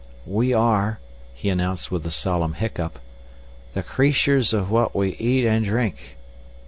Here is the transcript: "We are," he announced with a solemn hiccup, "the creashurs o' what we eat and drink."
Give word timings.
"We 0.25 0.51
are," 0.51 0.99
he 1.35 1.49
announced 1.49 1.91
with 1.91 2.07
a 2.07 2.09
solemn 2.09 2.55
hiccup, 2.55 2.97
"the 3.75 3.83
creashurs 3.83 4.51
o' 4.51 4.63
what 4.63 4.95
we 4.95 5.09
eat 5.19 5.45
and 5.45 5.63
drink." 5.63 6.17